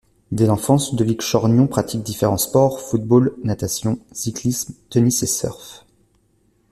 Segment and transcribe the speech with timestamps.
[0.31, 5.85] Dès l'enfance, Ludovic Chorgnon pratique différents sports; football, natation, cyclisme, tennis et surf.